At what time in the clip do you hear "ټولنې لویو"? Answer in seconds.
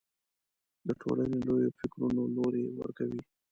1.01-1.75